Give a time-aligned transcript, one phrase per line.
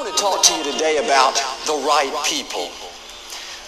[0.00, 1.36] want to talk to you today about
[1.68, 2.72] the right people.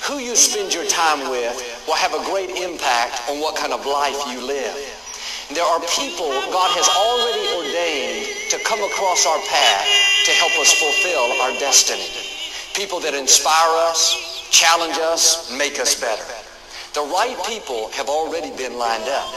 [0.08, 1.52] Who you spend your time with
[1.86, 4.72] will have a great impact on what kind of life you live.
[5.52, 9.84] There are people God has already ordained to come across our path
[10.24, 12.08] to help us fulfill our destiny.
[12.72, 14.16] People that inspire us,
[14.48, 16.24] challenge us, make us better.
[16.96, 19.28] The right people have already been lined up.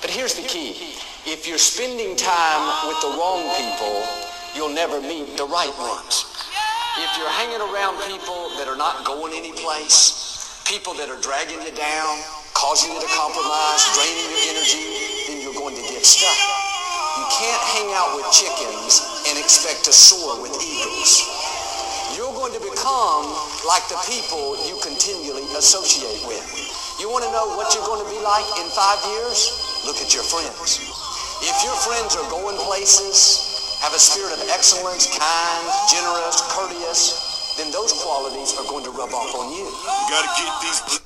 [0.00, 0.96] But here's the key.
[1.28, 4.00] If you're spending time with the wrong people,
[4.54, 6.31] you'll never meet the right ones.
[6.92, 11.72] If you're hanging around people that are not going anyplace, people that are dragging you
[11.72, 12.12] down,
[12.52, 14.84] causing you to compromise, draining your energy,
[15.24, 16.36] then you're going to get stuck.
[17.16, 21.24] You can't hang out with chickens and expect to soar with eagles.
[22.12, 23.24] You're going to become
[23.64, 26.44] like the people you continually associate with.
[27.00, 29.48] You want to know what you're going to be like in five years?
[29.88, 30.76] Look at your friends.
[31.40, 33.51] If your friends are going places,
[33.82, 39.12] have a spirit of excellence, kind, generous, courteous, then those qualities are going to rub
[39.12, 39.64] off on you.
[39.64, 41.00] You got to get these.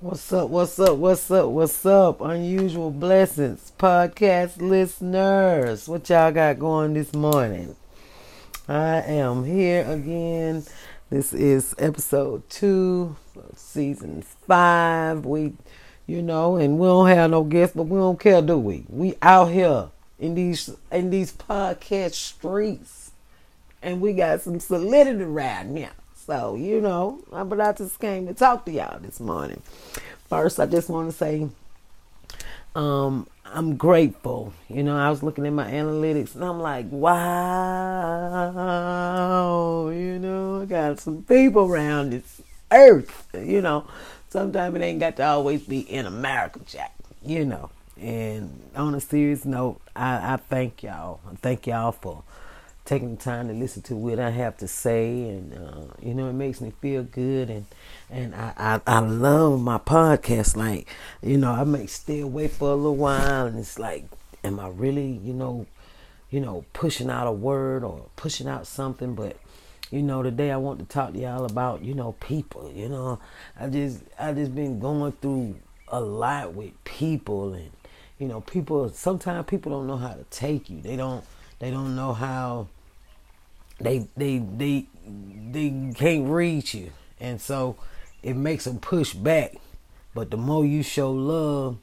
[0.00, 0.50] What's up?
[0.50, 0.98] What's up?
[0.98, 1.48] What's up?
[1.48, 2.20] What's up?
[2.20, 5.88] Unusual Blessings podcast listeners.
[5.88, 7.76] What y'all got going this morning?
[8.68, 10.64] I am here again.
[11.08, 13.16] This is episode two,
[13.54, 15.24] season five.
[15.24, 15.54] We
[16.06, 18.84] you know, and we don't have no guests, but we don't care, do we?
[18.90, 23.10] We out here in these in these podcast streets,
[23.82, 25.90] and we got some solidity right now.
[26.14, 29.62] So you know, but I just came to talk to y'all this morning.
[30.28, 31.48] First, I just want to say,
[32.74, 34.52] um, I'm grateful.
[34.68, 37.20] You know, I was looking at my analytics and I'm like, wow,
[39.90, 42.42] you know, I got some people around this
[42.72, 43.86] earth, you know
[44.36, 46.92] sometimes it ain't got to always be in America, Jack.
[47.24, 47.70] You know.
[48.00, 51.20] And on a serious note, I, I thank y'all.
[51.30, 52.24] I thank y'all for
[52.84, 56.28] taking the time to listen to what I have to say, and uh, you know
[56.28, 57.66] it makes me feel good, and
[58.10, 60.56] and I, I, I love my podcast.
[60.56, 60.88] Like
[61.22, 64.04] you know, I may stay away for a little while, and it's like,
[64.44, 65.66] am I really you know,
[66.30, 69.14] you know, pushing out a word or pushing out something?
[69.14, 69.36] But
[69.90, 72.72] you know, today I want to talk to y'all about, you know, people.
[72.74, 73.18] You know,
[73.58, 75.56] I just I just been going through
[75.88, 77.70] a lot with people and
[78.18, 80.80] you know, people sometimes people don't know how to take you.
[80.80, 81.24] They don't
[81.58, 82.68] they don't know how
[83.78, 84.86] they they they
[85.50, 86.92] they can't reach you.
[87.20, 87.76] And so
[88.22, 89.56] it makes them push back.
[90.14, 91.78] But the more you show love,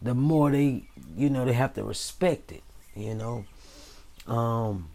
[0.00, 0.84] the more they
[1.16, 2.62] you know, they have to respect it,
[2.94, 3.44] you know.
[4.26, 4.88] Um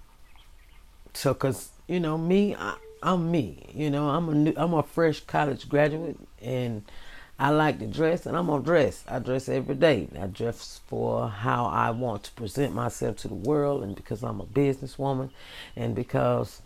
[1.14, 3.66] so cuz you know, me, I, am me.
[3.74, 6.84] You know, I'm a new, I'm a fresh college graduate, and
[7.40, 9.02] I like to dress, and I'm gonna dress.
[9.08, 10.10] I dress every day.
[10.20, 14.42] I dress for how I want to present myself to the world, and because I'm
[14.42, 15.30] a businesswoman,
[15.78, 16.62] and because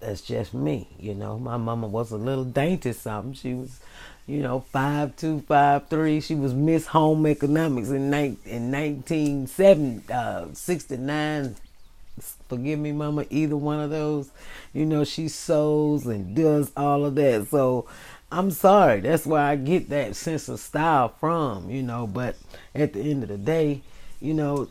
[0.00, 0.88] that's just me.
[0.98, 3.34] You know, my mama was a little dainty something.
[3.34, 3.80] She was,
[4.26, 6.22] you know, five two, five three.
[6.22, 10.46] She was Miss Home Economics in, in 1969, uh,
[12.48, 14.30] forgive me, mama, either one of those.
[14.72, 17.48] You know, she sews and does all of that.
[17.48, 17.86] So
[18.30, 19.00] I'm sorry.
[19.00, 22.06] That's where I get that sense of style from, you know.
[22.06, 22.36] But
[22.74, 23.82] at the end of the day,
[24.20, 24.68] you know,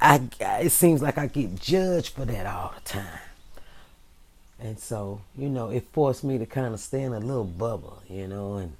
[0.00, 3.18] I, I it seems like I get judged for that all the time.
[4.60, 8.02] And so, you know, it forced me to kind of stay in a little bubble,
[8.08, 8.76] you know, and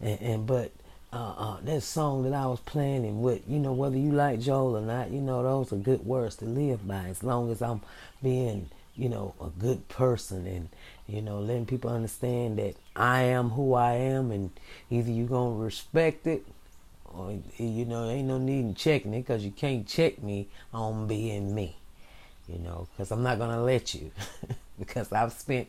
[0.00, 0.70] and, and but
[1.12, 4.40] uh, uh, that song that I was playing and with, you know, whether you like
[4.40, 7.62] Joel or not, you know, those are good words to live by as long as
[7.62, 7.80] I'm
[8.22, 10.68] being, you know, a good person and,
[11.06, 14.50] you know, letting people understand that I am who I am and
[14.90, 16.46] either you're going to respect it
[17.04, 21.06] or, you know, ain't no need in checking it because you can't check me on
[21.06, 21.76] being me,
[22.48, 24.10] you know, because I'm not going to let you
[24.78, 25.68] because I've spent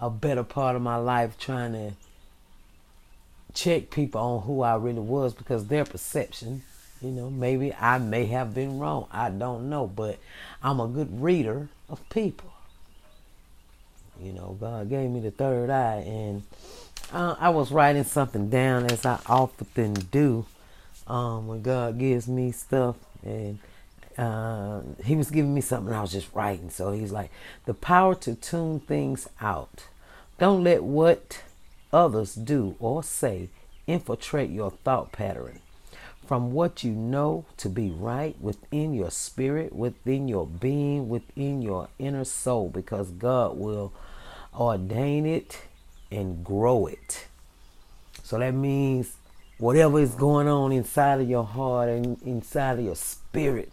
[0.00, 1.92] a better part of my life trying to
[3.54, 6.62] check people on who I really was because their perception,
[7.02, 9.06] you know, maybe I may have been wrong.
[9.10, 10.18] I don't know, but
[10.62, 12.51] I'm a good reader of people.
[14.20, 16.42] You know, God gave me the third eye, and
[17.12, 20.46] uh, I was writing something down as I often do
[21.06, 23.58] um, when God gives me stuff, and
[24.16, 25.92] uh, He was giving me something.
[25.92, 27.30] I was just writing, so He's like,
[27.64, 29.86] the power to tune things out.
[30.38, 31.42] Don't let what
[31.92, 33.48] others do or say
[33.86, 35.60] infiltrate your thought pattern.
[36.32, 41.90] From what you know to be right within your spirit, within your being, within your
[41.98, 43.92] inner soul, because God will
[44.58, 45.60] ordain it
[46.10, 47.26] and grow it.
[48.22, 49.14] So that means
[49.58, 53.70] whatever is going on inside of your heart and inside of your spirit,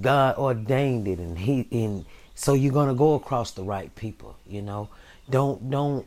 [0.00, 2.06] God ordained it and He in
[2.36, 4.90] So you're gonna go across the right people, you know.
[5.28, 6.06] Don't don't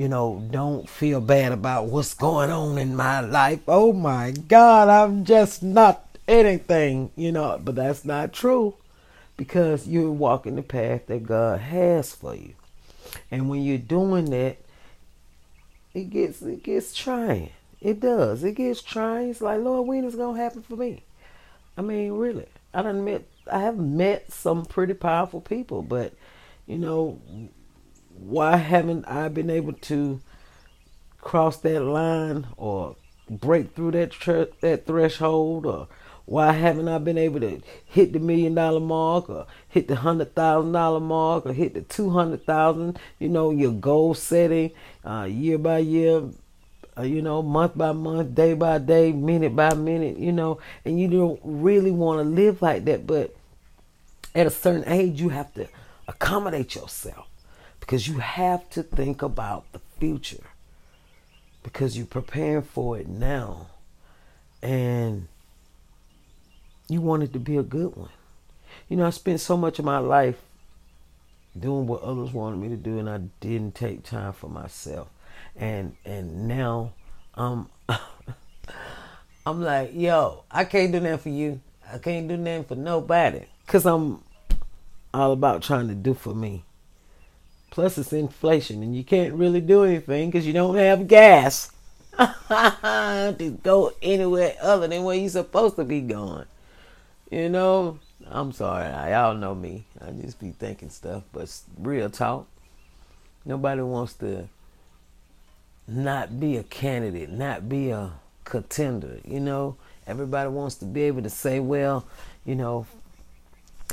[0.00, 3.60] you know, don't feel bad about what's going on in my life.
[3.68, 8.76] Oh my God, I'm just not anything, you know, but that's not true
[9.36, 12.54] because you're walking the path that God has for you.
[13.30, 14.56] And when you're doing that,
[15.92, 17.50] it gets it gets trying.
[17.82, 18.42] It does.
[18.42, 19.28] It gets trying.
[19.28, 21.02] It's like, Lord, when is gonna happen for me?
[21.76, 22.46] I mean, really.
[22.72, 26.14] I done met I have met some pretty powerful people, but
[26.66, 27.20] you know,
[28.20, 30.20] why haven't I been able to
[31.20, 32.96] cross that line or
[33.28, 35.88] break through that tr- that threshold or
[36.26, 40.34] why haven't I been able to hit the million dollar mark or hit the hundred
[40.34, 42.98] thousand dollar mark or hit the two hundred thousand?
[43.18, 44.72] You know, your goal setting,
[45.04, 46.22] uh, year by year,
[46.98, 51.00] uh, you know, month by month, day by day, minute by minute, you know, and
[51.00, 53.06] you don't really want to live like that.
[53.06, 53.34] But
[54.34, 55.68] at a certain age, you have to
[56.06, 57.29] accommodate yourself
[57.90, 60.44] because you have to think about the future
[61.64, 63.66] because you're preparing for it now.
[64.62, 65.26] And
[66.88, 68.10] you want it to be a good one.
[68.88, 70.36] You know, I spent so much of my life
[71.58, 75.08] doing what others wanted me to do, and I didn't take time for myself.
[75.56, 76.92] And and now,
[77.34, 77.66] I'm
[79.44, 81.60] I'm like, yo, I can't do nothing for you.
[81.92, 84.22] I can't do nothing for nobody, cause I'm
[85.12, 86.62] all about trying to do for me.
[87.70, 91.70] Plus, it's inflation, and you can't really do anything because you don't have gas
[92.18, 96.46] to go anywhere other than where you're supposed to be going.
[97.30, 98.88] You know, I'm sorry.
[99.12, 99.84] Y'all know me.
[100.04, 102.48] I just be thinking stuff, but real talk.
[103.44, 104.48] Nobody wants to
[105.86, 108.12] not be a candidate, not be a
[108.44, 109.20] contender.
[109.24, 109.76] You know,
[110.06, 112.06] everybody wants to be able to say, well,
[112.44, 112.86] you know,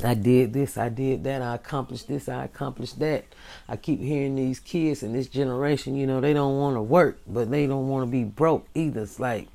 [0.04, 3.26] I did this, I did that, I accomplished this, I accomplished that.
[3.68, 7.20] I keep hearing these kids in this generation, you know, they don't want to work,
[7.26, 9.02] but they don't want to be broke either.
[9.02, 9.48] It's like,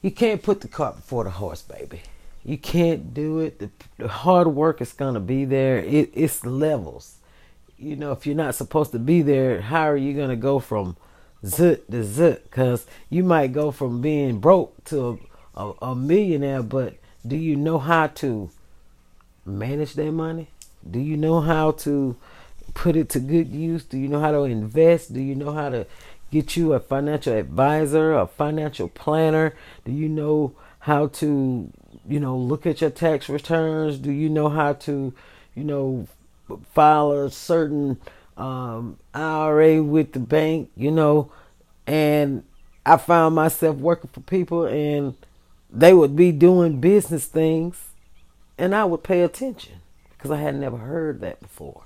[0.00, 2.02] you can't put the cart before the horse, baby.
[2.44, 3.58] You can't do it.
[3.58, 5.78] The, the hard work is going to be there.
[5.78, 7.16] It, it's levels.
[7.78, 10.58] You know, if you're not supposed to be there, how are you going to go
[10.58, 10.96] from
[11.44, 12.44] zut to zut?
[12.44, 15.18] Because you might go from being broke to
[15.54, 16.96] a, a, a millionaire, but
[17.26, 18.50] do you know how to
[19.44, 20.48] manage that money?
[20.88, 22.16] Do you know how to
[22.74, 23.84] put it to good use?
[23.84, 25.12] Do you know how to invest?
[25.12, 25.86] Do you know how to
[26.30, 29.54] get you a financial advisor, a financial planner?
[29.84, 31.70] Do you know how to
[32.08, 33.98] you know, look at your tax returns?
[33.98, 35.12] Do you know how to,
[35.54, 36.06] you know,
[36.74, 37.98] file a certain
[38.36, 40.70] um, IRA with the bank?
[40.76, 41.30] You know,
[41.86, 42.44] and
[42.84, 45.14] I found myself working for people, and
[45.70, 47.76] they would be doing business things,
[48.58, 49.80] and I would pay attention
[50.12, 51.82] because I had never heard that before,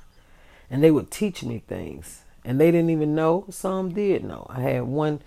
[0.70, 3.46] and they would teach me things, and they didn't even know.
[3.50, 4.46] Some did know.
[4.50, 5.20] I had one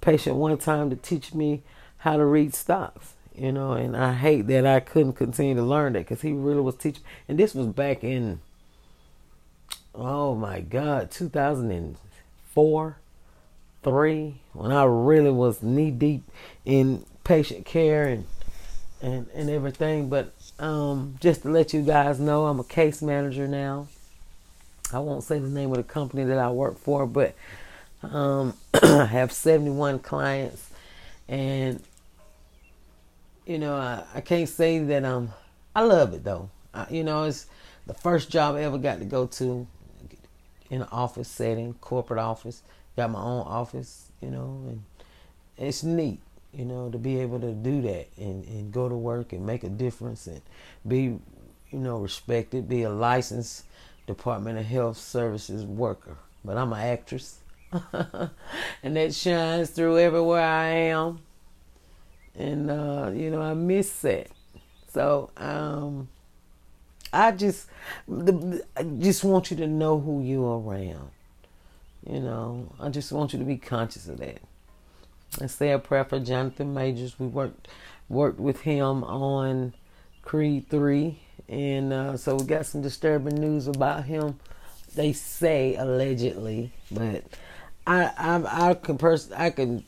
[0.00, 1.62] patient one time to teach me
[1.98, 5.92] how to read stocks you know, and I hate that I couldn't continue to learn
[5.92, 7.04] that because he really was teaching.
[7.28, 8.40] And this was back in,
[9.94, 12.96] oh my God, 2004,
[13.84, 16.28] three, when I really was knee deep
[16.64, 18.26] in patient care and
[19.00, 20.08] and and everything.
[20.08, 23.88] But um, just to let you guys know, I'm a case manager now.
[24.92, 27.34] I won't say the name of the company that I work for, but
[28.02, 30.70] um, I have 71 clients,
[31.28, 31.82] and
[33.46, 35.32] you know, I, I can't say that um
[35.74, 36.50] I love it though.
[36.74, 37.46] I, you know, it's
[37.86, 39.66] the first job I ever got to go to
[40.70, 42.62] in an office setting, corporate office.
[42.96, 44.82] Got my own office, you know, and
[45.56, 46.20] it's neat,
[46.58, 49.64] you know, to be able to do that and, and go to work and make
[49.64, 50.42] a difference and
[50.86, 51.02] be,
[51.70, 53.64] you know, respected, be a licensed
[54.06, 56.16] Department of Health Services worker.
[56.44, 57.38] But I'm an actress.
[58.82, 61.20] and that shines through everywhere I am
[62.38, 64.28] and uh, you know I miss that.
[64.92, 66.08] So um,
[67.12, 67.66] I just
[68.06, 71.10] the, I just want you to know who you're around.
[72.08, 74.40] You know, I just want you to be conscious of that.
[75.40, 77.18] And say a prayer for Jonathan Majors.
[77.18, 77.68] We worked
[78.08, 79.74] worked with him on
[80.22, 84.38] Creed three, and uh, so we got some disturbing news about him.
[84.94, 87.24] They say allegedly, but
[87.86, 89.84] I I I can pers- I can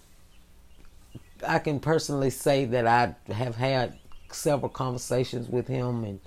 [1.47, 3.99] I can personally say that I have had
[4.31, 6.21] several conversations with him and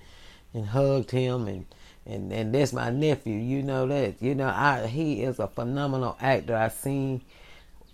[0.54, 1.66] and hugged him and
[2.06, 3.38] and and that's my nephew.
[3.38, 4.22] You know that.
[4.22, 6.56] You know I he is a phenomenal actor.
[6.56, 7.22] I seen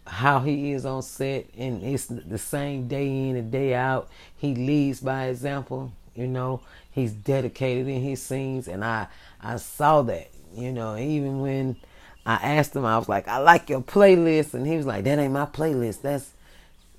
[0.10, 4.10] how he is on set and it's the same day in and day out.
[4.36, 5.94] He leads by example.
[6.16, 6.62] You know,
[6.92, 9.08] he's dedicated in his scenes, and I
[9.42, 10.30] I saw that.
[10.56, 11.78] You know, even when
[12.26, 15.20] I asked him, I was like, I like your playlist, and he was like, that
[15.20, 16.02] ain't my playlist.
[16.02, 16.32] That's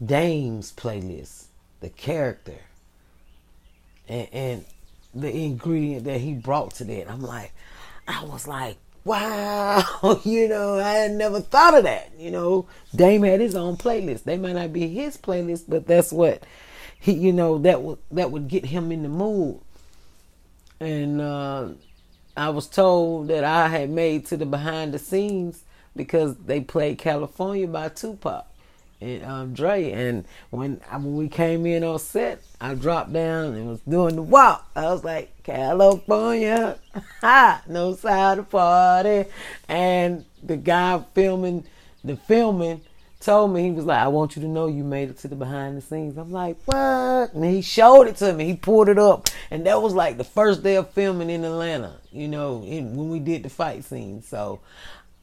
[0.05, 1.47] Dame's playlist.
[1.81, 2.59] The character
[4.09, 4.65] and, and
[5.15, 7.11] the ingredient that he brought to that.
[7.11, 7.53] I'm like,
[8.07, 12.13] I was like, wow, you know, I had never thought of that.
[12.19, 14.25] You know, Dame had his own playlist.
[14.25, 16.43] They might not be his playlist, but that's what
[16.99, 19.61] he, you know, that would that would get him in the mood.
[20.81, 21.69] And uh,
[22.37, 25.65] I was told that I had made to the behind the scenes
[25.95, 28.47] because they played California by Tupac
[29.01, 29.91] and um, Dre.
[29.93, 34.23] And when when we came in on set, I dropped down and was doing the
[34.23, 34.69] walk.
[34.77, 36.79] I was like, California,
[37.21, 39.29] ha, no side of party.
[39.69, 41.65] And the guy filming
[42.05, 42.81] the filming
[43.21, 45.37] told me he was like, I want you to know you made it to the
[45.37, 46.17] behind the scenes.
[46.17, 47.35] I'm like, what?
[47.35, 48.47] And he showed it to me.
[48.47, 51.97] He pulled it up, and that was like the first day of filming in Atlanta.
[52.11, 54.23] You know, in, when we did the fight scene.
[54.23, 54.61] So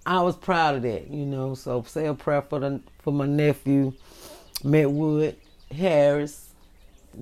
[0.08, 1.54] I was proud of that, you know.
[1.54, 3.92] So say a prayer for the for my nephew,
[4.64, 5.36] Matt Wood
[5.70, 6.50] Harris,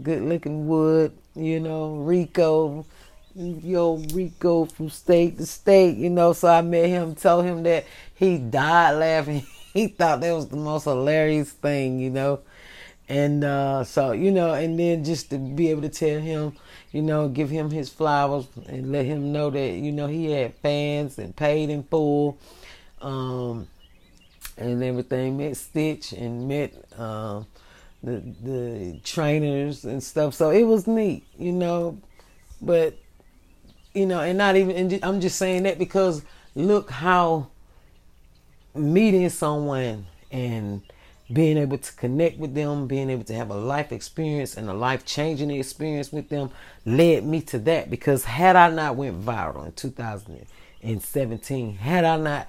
[0.04, 2.86] good looking Wood, you know, Rico,
[3.34, 6.34] yo Rico from state to state, you know.
[6.34, 9.48] So I met him, told him that he died laughing.
[9.74, 12.42] he thought that was the most hilarious thing, you know.
[13.10, 16.56] And uh, so, you know, and then just to be able to tell him,
[16.92, 20.54] you know, give him his flowers and let him know that, you know, he had
[20.56, 22.38] fans and paid in full
[23.06, 23.68] um,
[24.58, 25.38] and everything.
[25.38, 27.46] Met Stitch and met um,
[28.04, 30.34] the the trainers and stuff.
[30.34, 32.00] So it was neat, you know.
[32.62, 32.98] But
[33.94, 34.76] you know, and not even.
[34.76, 36.24] And I'm just saying that because
[36.56, 37.48] look how
[38.74, 40.82] meeting someone and
[41.32, 44.74] being able to connect with them, being able to have a life experience and a
[44.74, 46.52] life changing experience with them
[46.86, 47.90] led me to that.
[47.90, 52.48] Because had I not went viral in 2017, had I not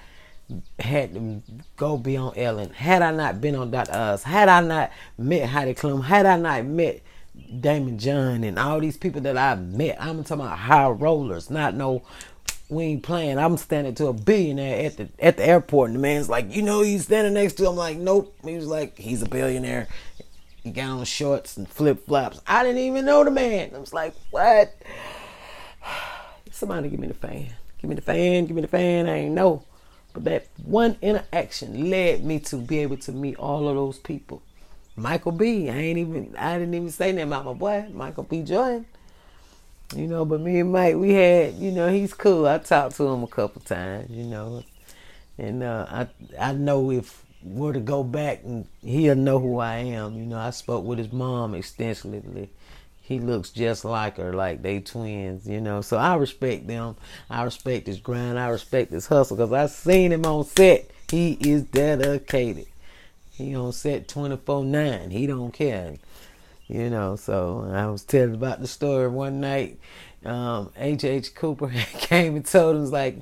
[0.79, 1.43] had to
[1.77, 2.71] go be on Ellen.
[2.71, 3.93] Had I not been on Dr.
[3.93, 7.03] Oz, had I not met Heidi Klum, had I not met
[7.37, 11.75] Daymond John and all these people that I've met, I'm talking about high rollers, not
[11.75, 12.03] no
[12.69, 13.39] we ain't playing.
[13.39, 16.63] I'm standing to a billionaire at the at the airport, and the man's like, you
[16.63, 17.65] know, he's standing next to.
[17.65, 17.71] Him.
[17.71, 18.35] I'm like, nope.
[18.45, 19.89] He was like, he's a billionaire.
[20.63, 22.41] He got on shorts and flip flops.
[22.47, 23.71] I didn't even know the man.
[23.75, 24.75] I was like, what?
[26.51, 27.53] Somebody give me the fan.
[27.79, 28.47] Give me the fan.
[28.47, 29.07] Give me the fan.
[29.07, 29.63] I ain't know.
[30.25, 34.43] That one interaction led me to be able to meet all of those people.
[34.97, 35.69] Michael B.
[35.69, 38.43] I ain't even I didn't even say that about my boy, Michael B.
[38.43, 38.87] Jordan.
[39.95, 42.47] You know, but me and Mike, we had, you know, he's cool.
[42.49, 44.65] I talked to him a couple times, you know.
[45.39, 46.09] And uh, I
[46.41, 50.17] I know if we were to go back and he'll know who I am.
[50.17, 52.49] You know, I spoke with his mom extensively
[53.07, 55.81] he looks just like her, like they twins, you know.
[55.81, 56.97] So I respect them.
[57.31, 58.37] I respect his grind.
[58.37, 60.91] I respect his hustle because I seen him on set.
[61.09, 62.67] He is dedicated.
[63.31, 65.13] He on set 24-9.
[65.13, 65.95] He don't care.
[66.67, 69.79] You know, so I was telling about the story one night.
[70.25, 71.33] Um, H.H.
[71.37, 73.19] Cooper came and told him, was like,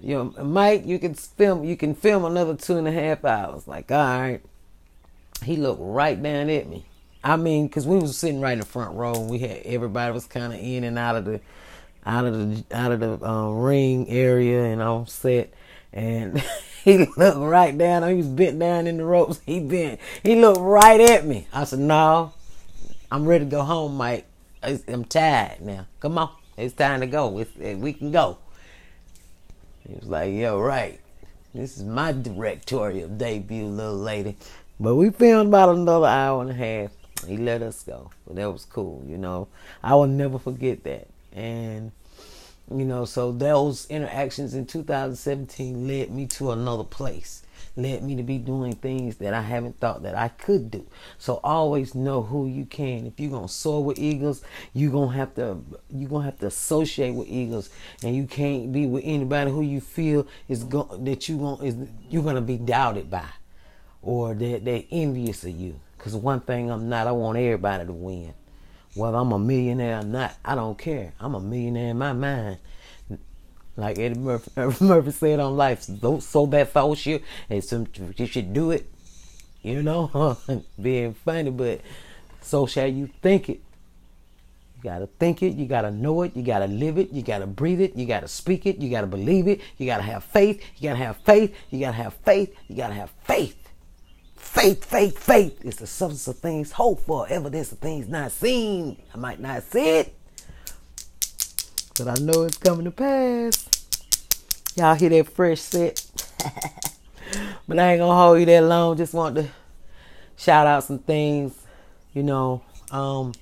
[0.00, 3.68] you know, Mike, you can film, you can film another two and a half hours.
[3.68, 4.40] Like, all right.
[5.42, 6.86] He looked right down at me.
[7.26, 10.12] I mean, because we was sitting right in the front row, and we had everybody
[10.12, 11.40] was kind of in and out of the
[12.06, 15.52] out of the out of the um, ring area and on set,
[15.92, 16.40] and
[16.84, 18.08] he looked right down.
[18.08, 19.40] He was bent down in the ropes.
[19.44, 19.98] He bent.
[20.22, 21.48] He looked right at me.
[21.52, 22.32] I said, "No,
[23.10, 24.26] I'm ready to go home, Mike.
[24.62, 25.88] I'm tired now.
[25.98, 27.38] Come on, it's time to go.
[27.40, 28.38] It's, we can go."
[29.84, 31.00] He was like, "Yo, right.
[31.52, 34.36] This is my directorial debut, little lady."
[34.78, 36.92] But we filmed about another hour and a half.
[37.26, 38.10] He let us go.
[38.26, 39.48] But that was cool, you know.
[39.82, 41.08] I will never forget that.
[41.32, 41.92] And
[42.70, 47.42] you know, so those interactions in 2017 led me to another place.
[47.76, 50.86] Led me to be doing things that I haven't thought that I could do.
[51.18, 53.06] So always know who you can.
[53.06, 54.42] If you're gonna soar with eagles,
[54.72, 55.58] you're gonna have to
[55.90, 57.70] you're gonna have to associate with eagles,
[58.02, 61.76] and you can't be with anybody who you feel is go- that you going is
[62.10, 63.28] you're gonna be doubted by,
[64.02, 65.78] or that they're envious of you.
[66.06, 68.32] Because one thing I'm not, I want everybody to win.
[68.94, 71.12] Whether I'm a millionaire or not, I don't care.
[71.18, 72.58] I'm a millionaire in my mind.
[73.76, 74.52] Like Eddie Murphy,
[74.84, 77.20] Murphy said on life, so, so that false you,
[77.50, 78.88] and some, you should do it.
[79.62, 80.38] You know,
[80.80, 81.80] being funny, but
[82.40, 83.60] so shall you think it.
[84.76, 87.80] You gotta think it, you gotta know it, you gotta live it, you gotta breathe
[87.80, 91.02] it, you gotta speak it, you gotta believe it, you gotta have faith, you gotta
[91.02, 93.65] have faith, you gotta have faith, you gotta have faith
[94.56, 98.96] Faith, faith, faith is the substance of things hoped for, evidence of things not seen.
[99.14, 100.14] I might not see it,
[101.98, 103.68] but I know it's coming to pass.
[104.74, 106.10] Y'all hear that fresh set?
[107.68, 108.96] but I ain't gonna hold you that long.
[108.96, 109.46] Just want to
[110.38, 111.52] shout out some things.
[112.14, 113.32] You know, um,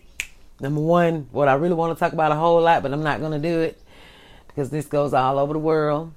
[0.59, 3.21] number one, what I really want to talk about a whole lot, but I'm not
[3.21, 3.81] gonna do it
[4.49, 6.13] because this goes all over the world.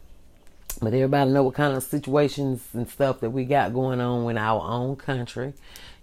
[0.79, 4.37] But everybody know what kind of situations and stuff that we got going on in
[4.37, 5.53] our own country.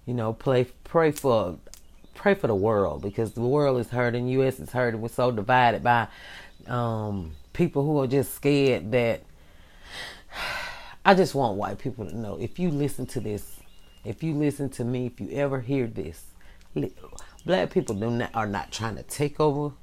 [0.04, 1.58] You know, play, pray for,
[2.14, 4.28] pray for the world because the world is hurting.
[4.28, 4.58] U.S.
[4.58, 5.00] is hurting.
[5.00, 6.08] We're so divided by
[6.66, 9.22] um, people who are just scared that.
[11.06, 13.60] I just want white people to know if you listen to this,
[14.06, 16.24] if you listen to me, if you ever hear this,
[17.44, 19.74] black people do not, are not trying to take over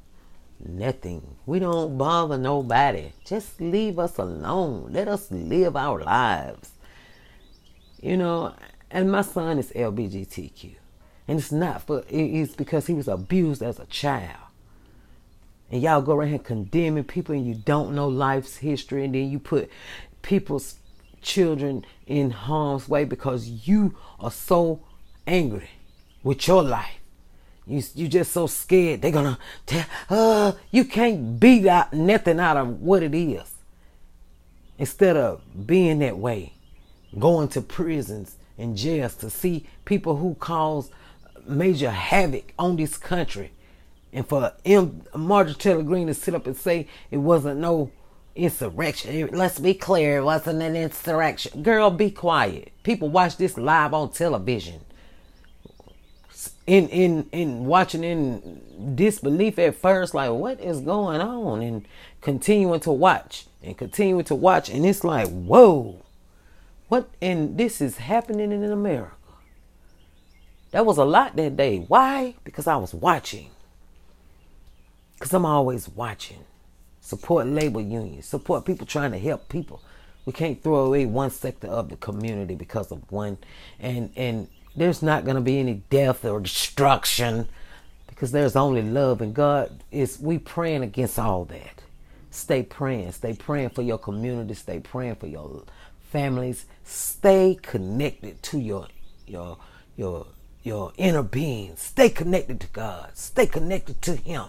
[0.65, 1.35] nothing.
[1.45, 3.11] We don't bother nobody.
[3.25, 4.89] Just leave us alone.
[4.91, 6.71] Let us live our lives.
[8.01, 8.53] You know,
[8.89, 10.75] and my son is LBGTQ.
[11.27, 14.39] And it's not for, it's because he was abused as a child.
[15.71, 19.05] And y'all go around here condemning people and you don't know life's history.
[19.05, 19.69] And then you put
[20.21, 20.75] people's
[21.21, 24.81] children in harm's way because you are so
[25.25, 25.69] angry
[26.23, 27.00] with your life.
[27.67, 29.85] You you just so scared they're gonna tell.
[30.09, 33.53] Uh, you can't beat out nothing out of what it is.
[34.77, 36.53] Instead of being that way,
[37.17, 40.89] going to prisons and jails to see people who cause
[41.47, 43.51] major havoc on this country,
[44.11, 45.03] and for M.
[45.15, 47.91] Marjorie Taylor Greene to sit up and say it wasn't no
[48.35, 49.27] insurrection.
[49.31, 51.61] Let's be clear, it wasn't an insurrection.
[51.63, 52.71] Girl, be quiet.
[52.83, 54.81] People watch this live on television
[56.71, 61.85] in in in watching in disbelief at first, like what is going on, and
[62.21, 66.01] continuing to watch and continuing to watch, and it's like whoa,
[66.87, 67.09] what?
[67.21, 69.11] And this is happening in America.
[70.71, 71.79] That was a lot that day.
[71.79, 72.35] Why?
[72.45, 73.49] Because I was watching.
[75.15, 76.45] Because I'm always watching.
[77.01, 78.27] Support labor unions.
[78.27, 79.81] Support people trying to help people.
[80.25, 83.39] We can't throw away one sector of the community because of one.
[83.77, 87.47] And and there's not going to be any death or destruction
[88.07, 91.81] because there's only love and God is we praying against all that.
[92.29, 95.63] Stay praying, stay praying for your community, stay praying for your
[96.11, 98.87] families, stay connected to your
[99.27, 99.57] your
[99.97, 100.27] your
[100.63, 101.75] your inner being.
[101.75, 103.11] Stay connected to God.
[103.15, 104.45] Stay connected to him.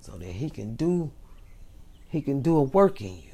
[0.00, 1.10] So that he can do
[2.08, 3.30] he can do a work in you.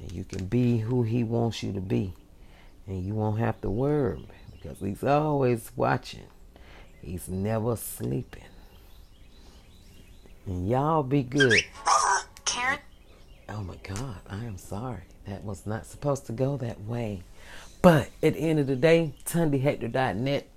[0.00, 2.12] And you can be who he wants you to be.
[2.88, 6.24] And you won't have to worry because he's always watching.
[7.02, 8.44] He's never sleeping.
[10.46, 11.62] And y'all be good.
[12.46, 12.78] Karen?
[13.50, 15.02] Oh my God, I am sorry.
[15.26, 17.22] That was not supposed to go that way.
[17.82, 20.48] But at the end of the day, TundeHector.net.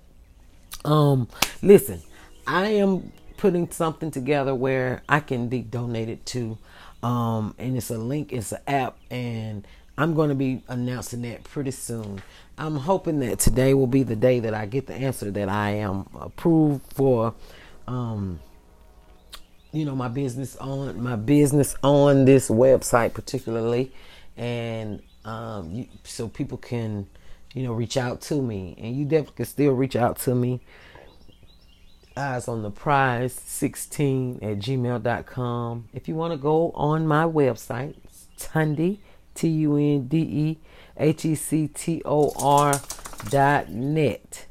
[0.86, 1.28] Um,
[1.62, 2.00] listen,
[2.46, 6.56] I am putting something together where I can be donated to.
[7.02, 9.66] Um, and it's a link, it's an app, and
[9.98, 12.22] I'm going to be announcing that pretty soon.
[12.56, 15.70] I'm hoping that today will be the day that I get the answer that I
[15.70, 17.34] am approved for
[17.88, 18.38] um
[19.72, 23.92] you know my business on my business on this website particularly.
[24.36, 27.06] And um you, so people can
[27.54, 28.74] you know reach out to me.
[28.78, 30.60] And you definitely can still reach out to me.
[32.16, 37.94] Eyes on the prize 16 at gmail.com if you want to go on my website
[38.38, 38.98] tunde
[39.34, 40.58] T U N D E
[40.96, 42.80] H E C T O R
[43.30, 44.46] dot net.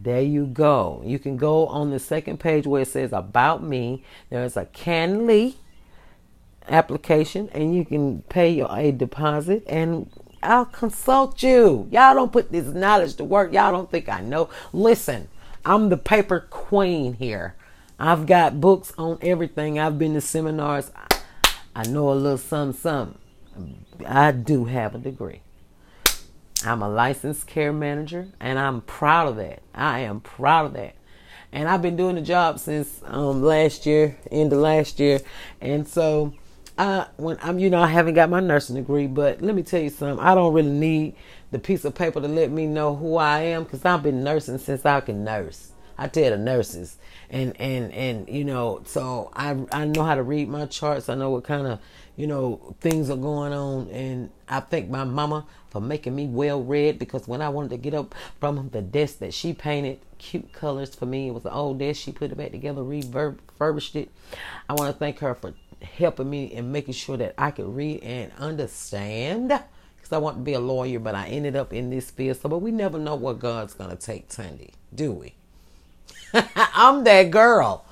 [0.00, 1.02] There you go.
[1.04, 4.04] You can go on the second page where it says About Me.
[4.28, 5.54] There's a Calendly
[6.68, 10.10] application, and you can pay your, a deposit, and
[10.42, 11.88] I'll consult you.
[11.90, 13.52] Y'all don't put this knowledge to work.
[13.52, 14.50] Y'all don't think I know.
[14.72, 15.28] Listen,
[15.64, 17.54] I'm the paper queen here.
[17.98, 19.78] I've got books on everything.
[19.78, 20.90] I've been to seminars.
[21.74, 23.83] I know a little something, something.
[24.06, 25.40] I do have a degree.
[26.64, 29.62] I'm a licensed care manager, and I'm proud of that.
[29.74, 30.94] I am proud of that.
[31.52, 35.20] And I've been doing the job since um, last year, end of last year,
[35.60, 36.34] and so
[36.76, 39.80] I when I'm you know I haven't got my nursing degree, but let me tell
[39.80, 40.24] you something.
[40.24, 41.14] I don't really need
[41.52, 44.58] the piece of paper to let me know who I am because I've been nursing
[44.58, 45.73] since I can nurse.
[45.96, 46.96] I tell the nurses,
[47.30, 51.08] and and and you know, so I I know how to read my charts.
[51.08, 51.80] I know what kind of
[52.16, 53.88] you know, things are going on.
[53.90, 57.76] And I thank my mama for making me well read because when I wanted to
[57.76, 61.52] get up from the desk that she painted cute colors for me, it was an
[61.52, 62.00] old desk.
[62.00, 64.10] She put it back together, refurbished it.
[64.68, 68.02] I want to thank her for helping me and making sure that I could read
[68.02, 72.10] and understand because I want to be a lawyer, but I ended up in this
[72.10, 72.36] field.
[72.36, 75.34] So, but we never know what God's gonna take Tandy, do we?
[76.56, 77.84] I'm that girl.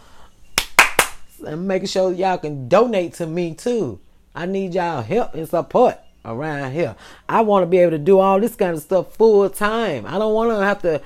[1.47, 4.01] I'm making sure y'all can donate to me too.
[4.35, 6.95] I need y'all help and support around here.
[7.29, 10.07] I want to be able to do all this kind of stuff full time.
[10.07, 11.03] I don't want to have to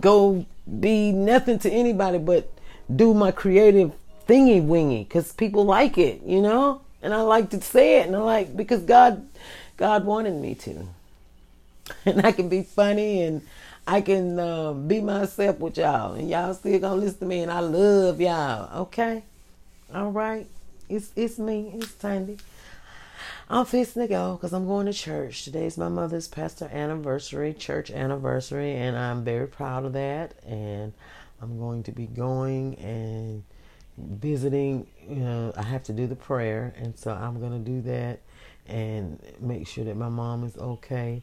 [0.00, 0.44] go
[0.80, 2.50] be nothing to anybody but
[2.94, 3.92] do my creative
[4.28, 6.82] thingy wingy because people like it, you know?
[7.02, 9.26] And I like to say it and I like because God
[9.76, 10.88] God wanted me to.
[12.04, 13.40] And I can be funny and
[13.88, 16.12] I can uh, be myself with y'all.
[16.12, 18.82] And y'all still gonna listen to me and I love y'all.
[18.82, 19.24] Okay?
[19.94, 20.46] All right.
[20.90, 21.72] It's it's me.
[21.74, 22.38] It's Tunde.
[23.48, 25.42] I'm fixing to go because I'm going to church.
[25.44, 30.34] Today's my mother's pastor anniversary, church anniversary, and I'm very proud of that.
[30.46, 30.92] And
[31.40, 33.42] I'm going to be going and
[33.96, 34.86] visiting.
[35.08, 38.20] You know, I have to do the prayer, and so I'm going to do that
[38.66, 41.22] and make sure that my mom is okay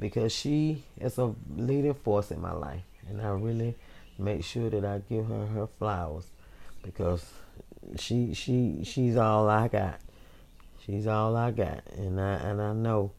[0.00, 3.76] because she is a leading force in my life, and I really
[4.18, 6.26] make sure that I give her her flowers
[6.82, 7.24] because
[7.98, 10.00] she she she's all I got.
[10.84, 13.12] She's all I got, and I and I know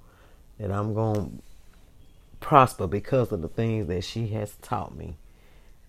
[0.57, 1.31] that I'm going to
[2.39, 5.15] prosper because of the things that she has taught me.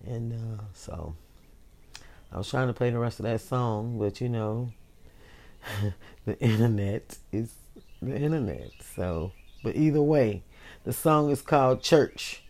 [0.05, 1.15] And uh, so
[2.31, 4.71] I was trying to play the rest of that song, but you know,
[6.25, 7.53] the internet is
[8.01, 8.71] the internet.
[8.95, 9.31] So,
[9.63, 10.43] but either way,
[10.83, 12.43] the song is called Church.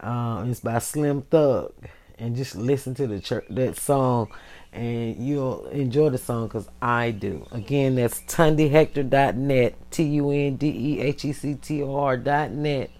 [0.00, 1.72] Uh, it's by Slim Thug,
[2.18, 4.28] and just listen to the church that song
[4.74, 7.46] and you'll enjoy the song because I do.
[7.52, 12.90] Again, that's tundehector.net, T U N D E H E C T O R.net.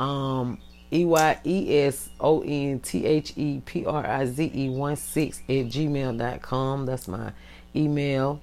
[0.00, 0.58] Um,
[0.90, 4.96] E Y E S O N T H E P R I Z E 1
[4.96, 6.86] 6 at gmail.com.
[6.86, 7.32] That's my
[7.76, 8.40] email.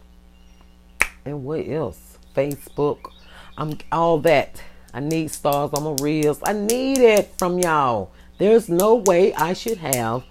[1.25, 2.19] And what else?
[2.35, 3.11] Facebook.
[3.57, 4.61] I'm all that.
[4.95, 6.39] I need stars on my reels.
[6.45, 8.11] I need it from y'all.
[8.37, 10.23] There's no way I should have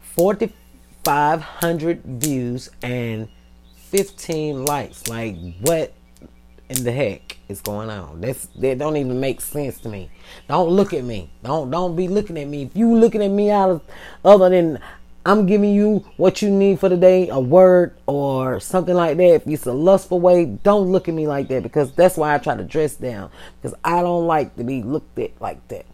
[0.00, 3.28] 4,500 views and
[3.76, 5.06] 15 likes.
[5.06, 5.92] Like, what
[6.68, 8.20] in the heck is going on?
[8.20, 10.10] That's that don't even make sense to me.
[10.48, 11.30] Don't look at me.
[11.44, 12.62] Don't don't be looking at me.
[12.62, 13.82] If you looking at me out of
[14.24, 14.80] other than
[15.24, 19.34] I'm giving you what you need for the day, a word or something like that.
[19.34, 22.38] If it's a lustful way, don't look at me like that because that's why I
[22.38, 23.30] try to dress down
[23.60, 25.86] because I don't like to be looked at like that.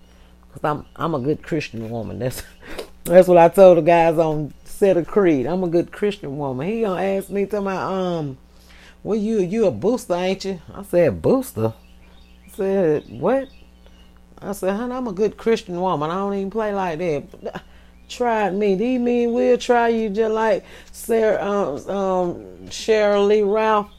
[0.53, 2.19] Cause I'm I'm a good Christian woman.
[2.21, 2.43] That's
[3.05, 5.47] that's what I told the guys on set of creed.
[5.47, 6.67] I'm a good Christian woman.
[6.67, 8.39] He gonna ask me to my um,
[9.03, 10.61] well you you a booster, ain't you?
[10.75, 11.75] I said booster.
[12.47, 13.49] I said what?
[14.41, 16.11] I said, honey, I'm a good Christian woman.
[16.11, 17.63] I don't even play like that.
[18.09, 18.75] Tried me.
[18.75, 22.35] These men will try you just like Sarah, um, um,
[22.69, 23.91] Sheryl Lee Ralph.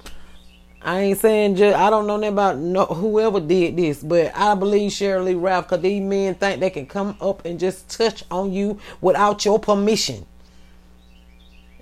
[0.81, 4.55] I ain't saying just I don't know nothing about no, whoever did this, but I
[4.55, 8.23] believe Sheryl Lee Ralph because these men think they can come up and just touch
[8.31, 10.25] on you without your permission.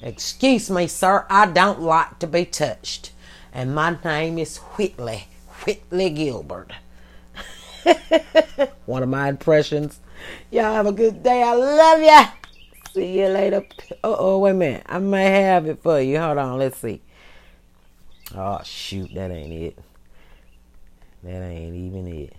[0.01, 3.11] Excuse me, sir, I don't like to be touched.
[3.53, 5.27] And my name is Whitley,
[5.65, 6.71] Whitley Gilbert.
[8.85, 9.99] One of my impressions.
[10.51, 11.43] Y'all have a good day.
[11.43, 12.25] I love ya.
[12.93, 13.65] See you later.
[14.03, 14.84] Uh oh, wait a minute.
[14.86, 16.19] I may have it for you.
[16.19, 17.01] Hold on, let's see.
[18.36, 19.80] Oh, shoot, that ain't it.
[21.23, 22.34] That ain't even it.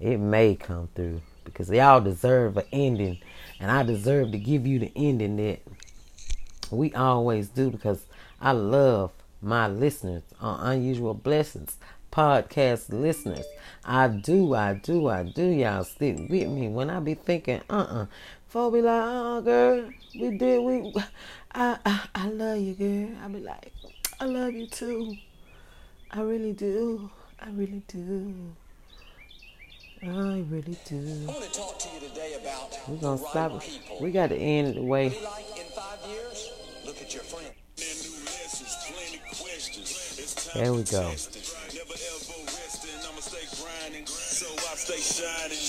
[0.00, 3.18] It may come through because y'all deserve an ending,
[3.58, 5.60] and I deserve to give you the ending that
[6.70, 8.06] we always do because
[8.40, 11.76] I love my listeners on Unusual Blessings,
[12.10, 13.46] podcast listeners.
[13.84, 15.44] I do, I do, I do.
[15.44, 18.02] Y'all stick with me when I be thinking, uh uh-uh.
[18.02, 18.06] uh.
[18.48, 20.92] Folks be like, oh, girl, we did, we,
[21.54, 23.16] I, I, I love you, girl.
[23.24, 23.72] I be like,
[24.18, 25.14] I love you too.
[26.10, 27.10] I really do.
[27.38, 28.34] I really do.
[30.02, 30.06] I
[30.48, 31.24] really do.
[31.28, 33.80] I want to talk to you today about We're gonna the stop right it.
[33.82, 33.98] people.
[34.00, 35.10] We got to end it the way.
[35.10, 36.50] Like in five years,
[36.84, 37.46] look at your friend.
[40.54, 41.12] There we go.
[43.30, 44.06] Stay grinding.
[44.10, 45.62] So I stay shining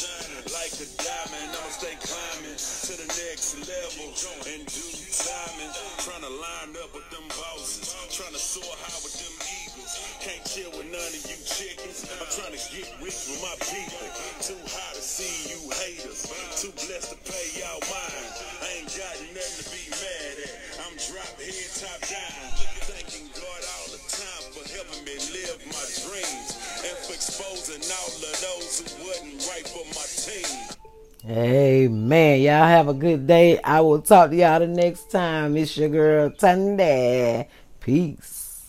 [0.50, 1.54] like a diamond.
[1.54, 4.10] I'ma stay climbing to the next level
[4.50, 5.70] and do timing.
[6.02, 9.94] Trying to line up with them bosses, trying to soar high with them eagles.
[10.26, 12.10] Can't chill with none of you chickens.
[12.18, 14.10] I'm trying to get rich with my people.
[14.42, 16.26] Too high to see you haters.
[16.58, 18.26] Too blessed to pay y'all mine.
[18.66, 20.54] I ain't got nothing to be mad at.
[20.82, 22.42] I'm drop head top down.
[22.90, 28.36] Thanking God all the time for helping me live my dreams and exposing all of
[28.42, 30.82] those who wasn't right for my team.
[31.30, 32.42] Amen.
[32.42, 33.60] Y'all have a good day.
[33.62, 35.56] I will talk to y'all the next time.
[35.56, 37.48] It's your girl Tunde.
[37.80, 38.41] Peace.